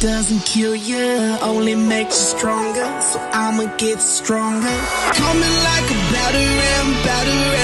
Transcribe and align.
doesn't 0.00 0.40
kill 0.46 0.74
you, 0.74 1.36
only 1.42 1.74
makes 1.74 2.16
you 2.16 2.38
stronger. 2.38 3.00
So 3.02 3.18
I'ma 3.32 3.76
get 3.76 4.00
stronger. 4.00 4.76
Coming 5.12 5.56
like 5.68 5.90
a 5.90 5.98
battering, 6.12 7.04
battering. 7.04 7.59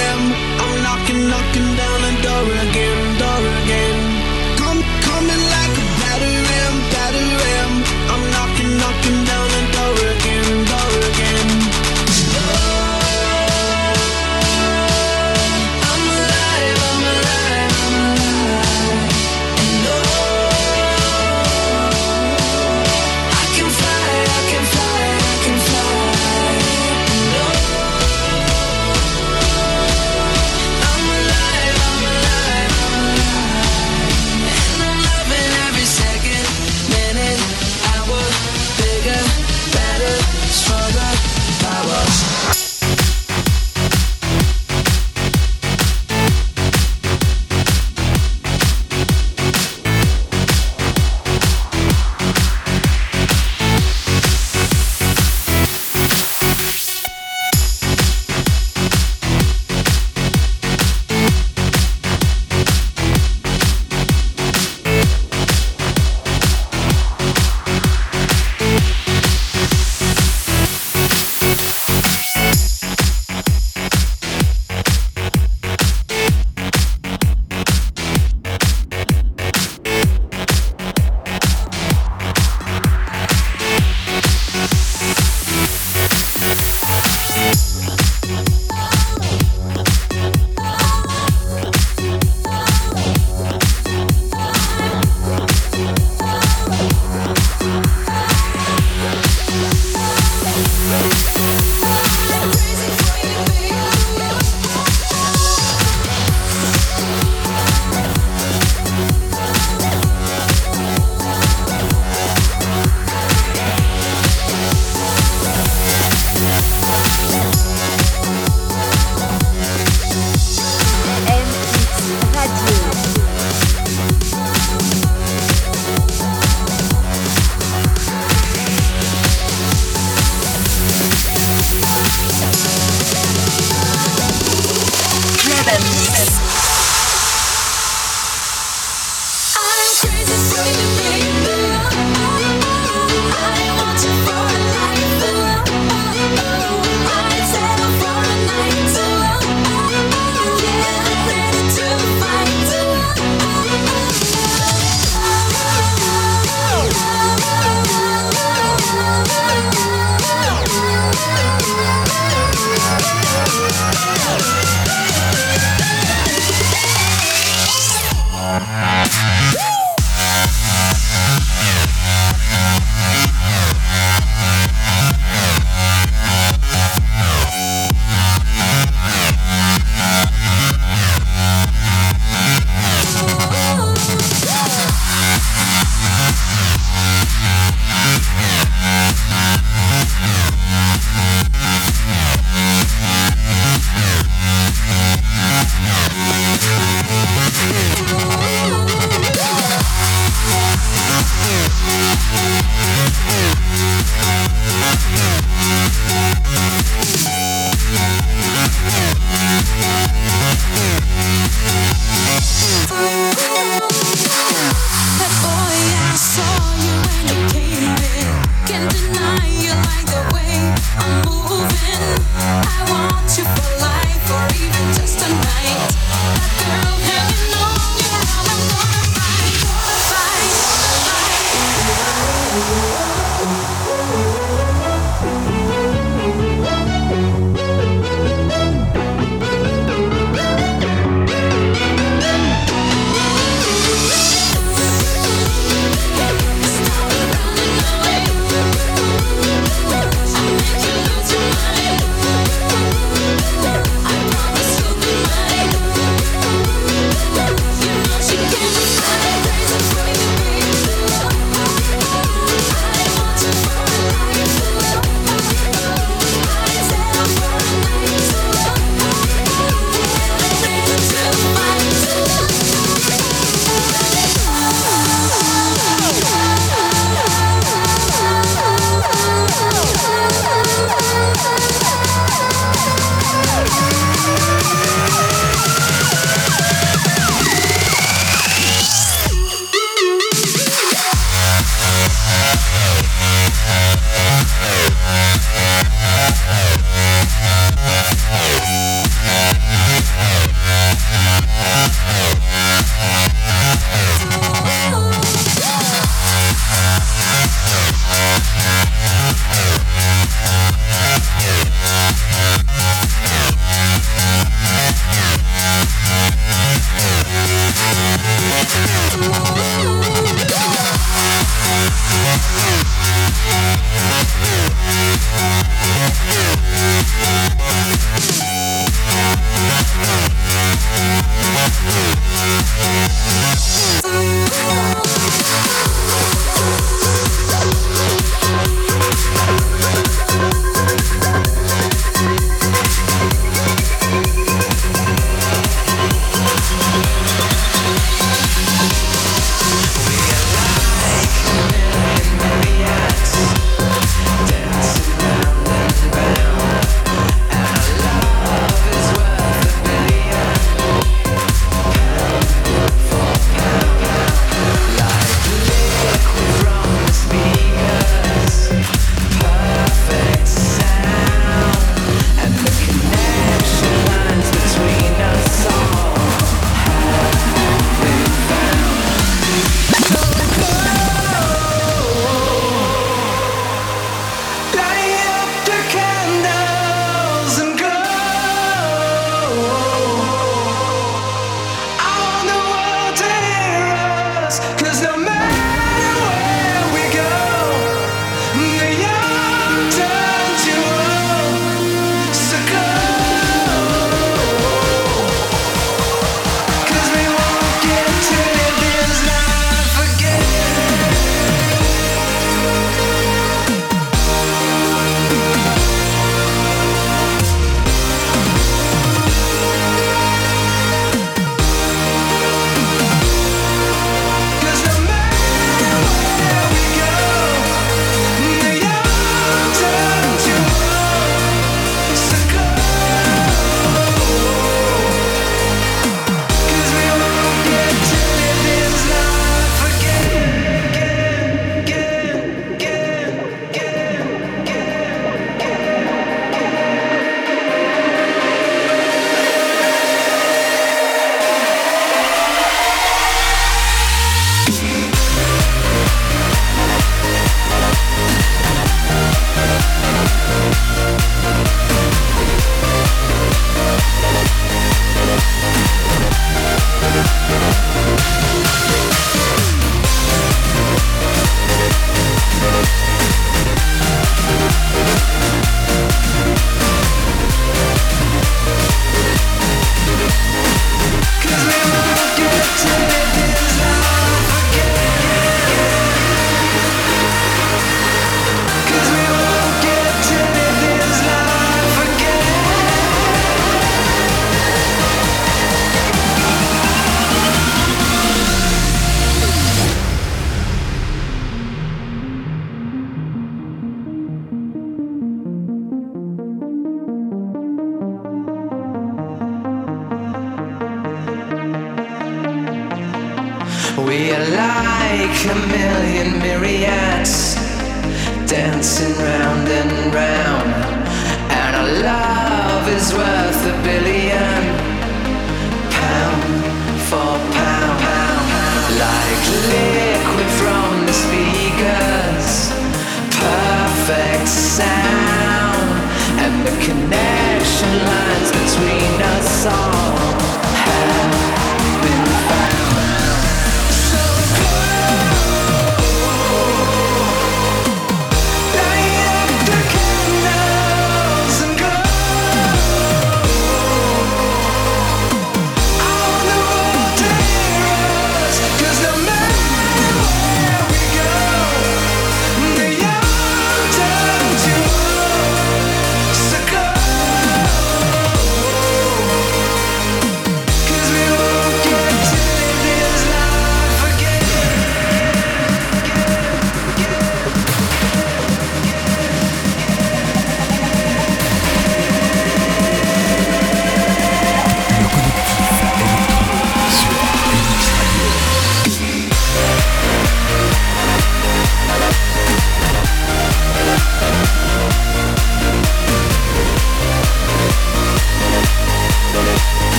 We'll. 197.09 197.37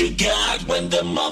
You 0.00 0.10
got 0.16 0.62
when 0.66 0.88
the 0.88 0.96
motherfucking 0.98 1.29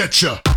Sketcher. 0.00 0.49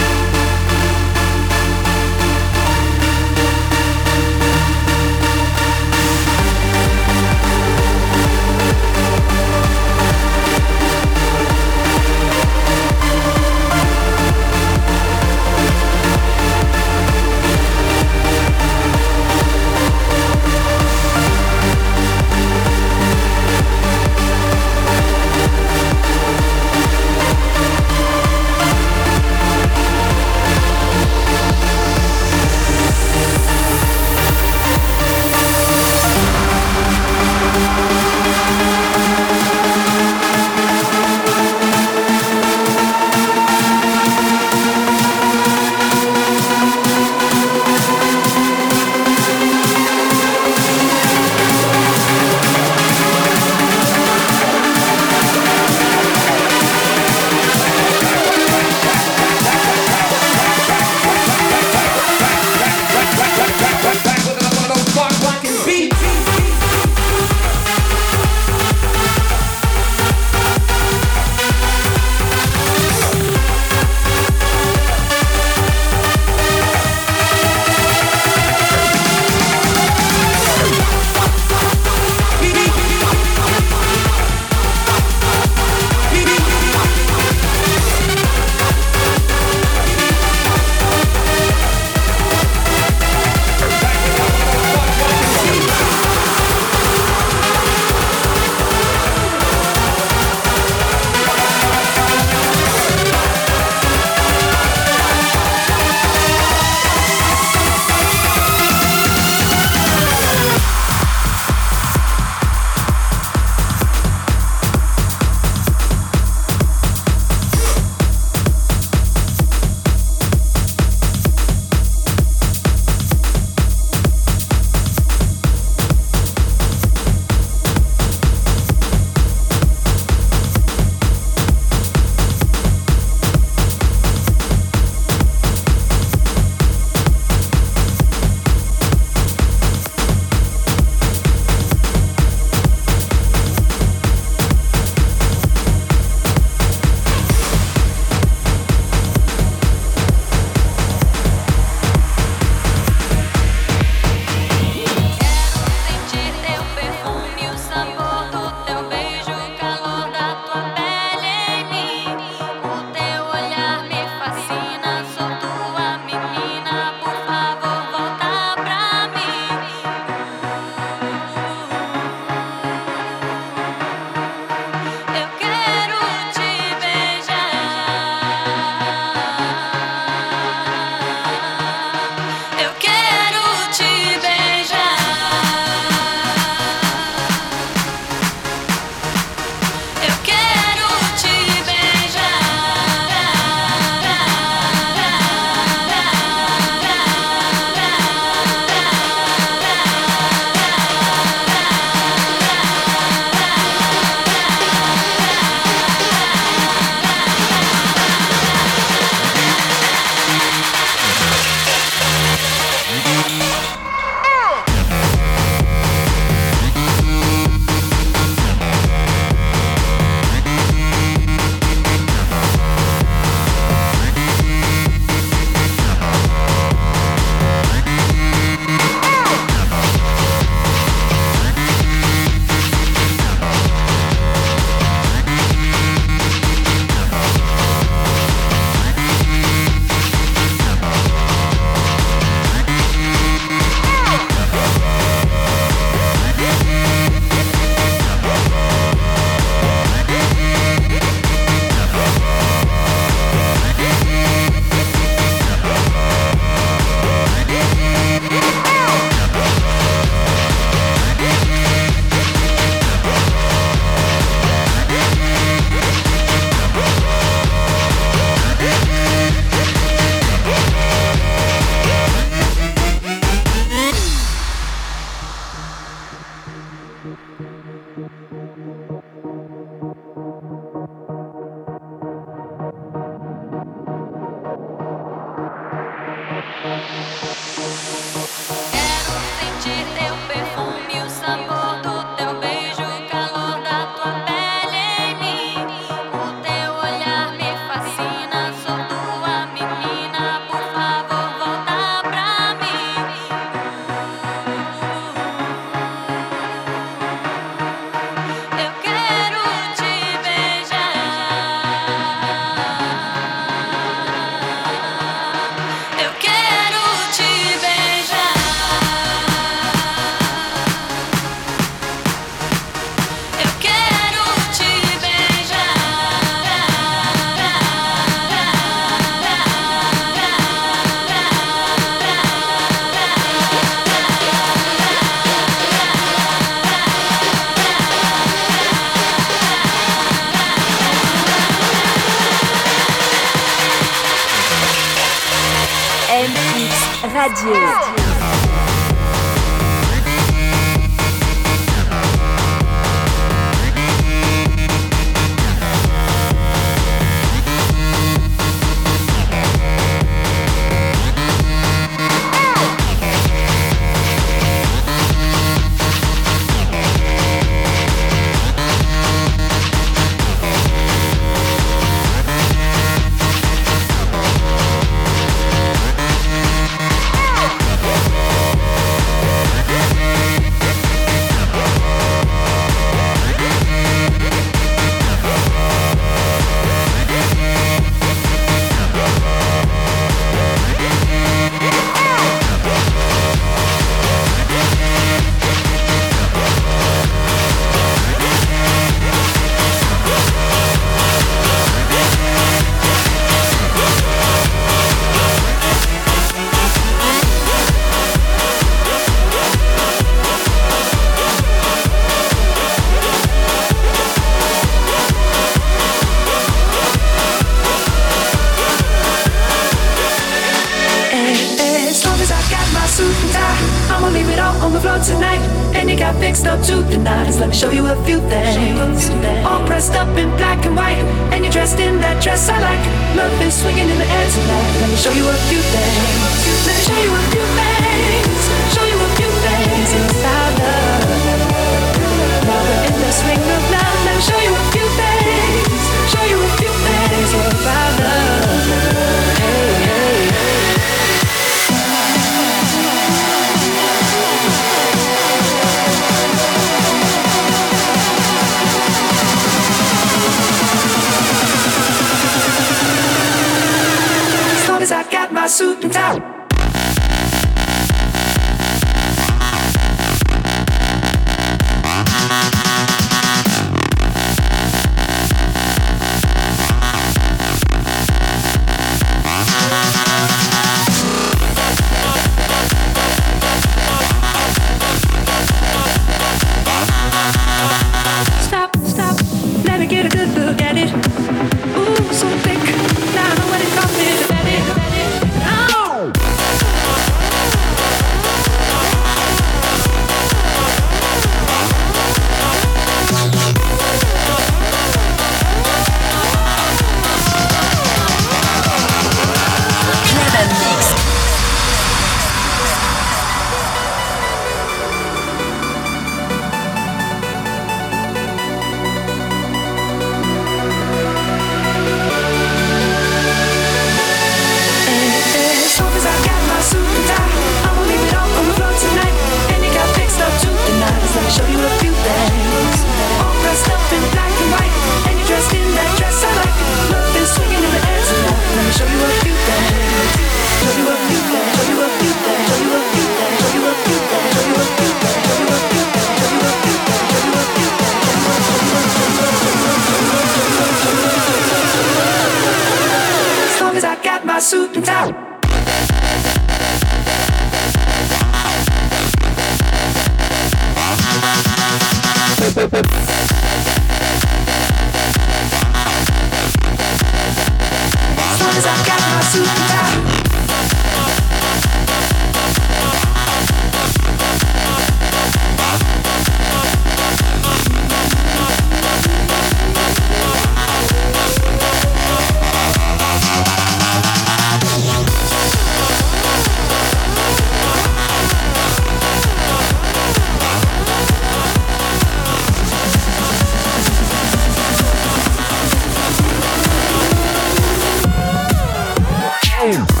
Time. 599.61 600.00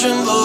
passion, 0.00 0.39